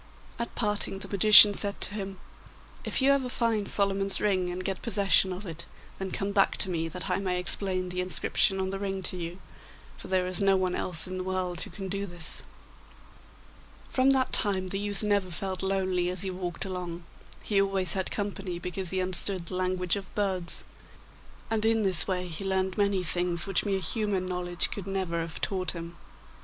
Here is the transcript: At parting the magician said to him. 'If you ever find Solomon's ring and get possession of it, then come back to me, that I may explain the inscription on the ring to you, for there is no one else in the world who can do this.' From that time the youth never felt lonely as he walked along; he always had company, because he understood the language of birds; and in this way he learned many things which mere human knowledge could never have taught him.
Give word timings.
At 0.39 0.55
parting 0.55 0.97
the 0.97 1.07
magician 1.07 1.53
said 1.53 1.79
to 1.81 1.93
him. 1.93 2.17
'If 2.83 3.03
you 3.03 3.11
ever 3.11 3.29
find 3.29 3.67
Solomon's 3.67 4.19
ring 4.19 4.49
and 4.49 4.65
get 4.65 4.81
possession 4.81 5.31
of 5.31 5.45
it, 5.45 5.67
then 5.99 6.09
come 6.09 6.31
back 6.31 6.57
to 6.57 6.71
me, 6.71 6.87
that 6.87 7.07
I 7.07 7.17
may 7.19 7.37
explain 7.39 7.89
the 7.89 8.01
inscription 8.01 8.59
on 8.59 8.71
the 8.71 8.79
ring 8.79 9.03
to 9.03 9.15
you, 9.15 9.37
for 9.97 10.07
there 10.07 10.25
is 10.25 10.41
no 10.41 10.57
one 10.57 10.73
else 10.73 11.05
in 11.05 11.17
the 11.19 11.23
world 11.23 11.61
who 11.61 11.69
can 11.69 11.87
do 11.87 12.07
this.' 12.07 12.41
From 13.91 14.09
that 14.09 14.31
time 14.33 14.69
the 14.69 14.79
youth 14.79 15.03
never 15.03 15.29
felt 15.29 15.61
lonely 15.61 16.09
as 16.09 16.23
he 16.23 16.31
walked 16.31 16.65
along; 16.65 17.03
he 17.43 17.61
always 17.61 17.93
had 17.93 18.09
company, 18.09 18.57
because 18.57 18.89
he 18.89 19.01
understood 19.03 19.45
the 19.45 19.55
language 19.55 19.95
of 19.95 20.15
birds; 20.15 20.63
and 21.51 21.63
in 21.63 21.83
this 21.83 22.07
way 22.07 22.25
he 22.27 22.43
learned 22.43 22.75
many 22.75 23.03
things 23.03 23.45
which 23.45 23.65
mere 23.65 23.79
human 23.79 24.25
knowledge 24.25 24.71
could 24.71 24.87
never 24.87 25.19
have 25.21 25.39
taught 25.41 25.73
him. 25.73 25.95